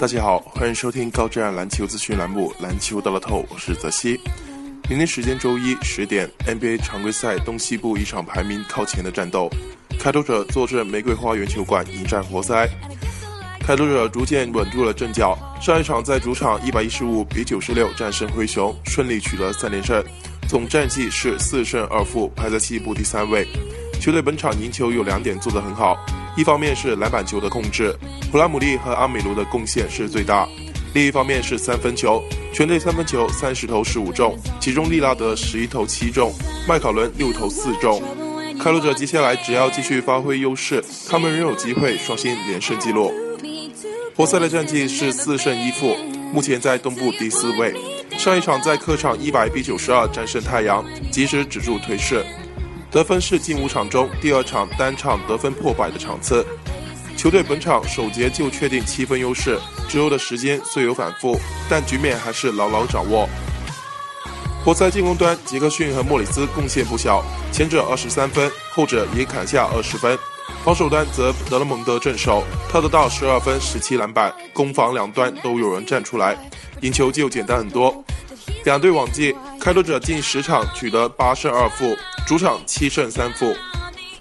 [0.00, 4.18] 大家好，欢迎收听高质量篮球资讯栏目《篮球到了透》，我是泽西。
[4.88, 9.50] 明天时间周一十点，NBA 常规赛东西部一场排名靠前的战斗，
[9.98, 12.66] 开拓者坐镇玫瑰花园球馆迎战活塞。
[13.60, 20.02] 开拓者逐渐稳住了阵脚，上一场在主场一百一十五比九十六战胜灰熊，顺利取得三连胜，
[20.48, 23.46] 总战绩是四胜二负，排在西部第三位。
[24.00, 25.94] 球队本场赢球有两点做得很好。
[26.40, 27.94] 一方面是篮板球的控制，
[28.32, 30.48] 普拉姆利和阿米卢的贡献是最大；
[30.94, 36.32] 另一方面是三分球，全队三分球三十投十五中，其中利拉德十一投七中，
[36.66, 38.02] 麦考伦六投四中。
[38.58, 43.12] 开拓者接下来只要继续发挥优势，他们仍有机会刷新连胜纪录。
[44.16, 45.94] 活塞的战绩是四胜一负，
[46.32, 47.74] 目前在东部第四位。
[48.16, 52.24] 上一场在客场一百比九十二战胜太阳，及时止住颓势。
[52.90, 56.44] 得分是近五场中第二场单场得分破百的场次，
[57.16, 59.56] 球队本场首节就确定七分优势，
[59.88, 63.28] 之后的时间虽有反复，但局面还是牢牢掌握。
[64.64, 70.18] 活塞进攻端，杰克逊和莫里斯贡献不小，前者二十三分，后者也砍下二十分。
[70.64, 76.36] 防守端则德勒蒙德镇守，他得到十二分、十七篮板，攻防两端都有人站出来，
[76.80, 78.04] 赢球就简单很多。
[78.64, 81.96] 两队往绩，开拓者近十场取得八胜二负，
[82.30, 83.52] 主场七胜三负。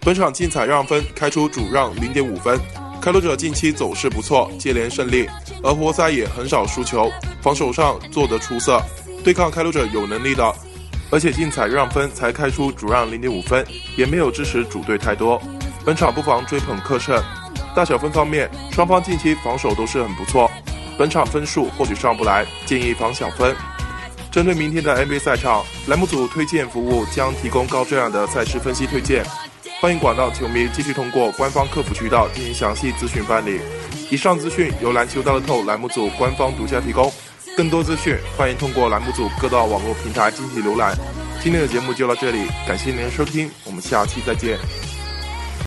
[0.00, 2.58] 本场竞彩让分开出主让零点五分。
[2.98, 5.28] 开拓者近期走势不错，接连胜利，
[5.62, 8.82] 而活塞也很少输球，防守上做得出色，
[9.22, 10.50] 对抗开拓者有能力的。
[11.10, 13.62] 而且竞彩让分才开出主让零点五分，
[13.98, 15.38] 也没有支持主队太多。
[15.84, 17.22] 本场不妨追捧客胜。
[17.76, 20.50] 大小分方面，双方近期防守都是很不错，
[20.96, 23.54] 本场分数或许上不来，建议防小分。
[24.30, 29.24] 针对明天的 NBA 赛场，栏目组推荐服务将提供高质量的赛事分析推荐，
[29.80, 33.60] 欢迎广大球迷继续通过官方客服渠道进行详细咨询办理。
[34.08, 37.12] 以上资讯由篮球大乐透栏目组官方独家提供，
[37.56, 40.96] 更多资讯欢迎通过栏目组各大网络平台进行浏览。
[41.42, 44.89] 今天的节目就到这里，感谢您的收听，我们下期再见。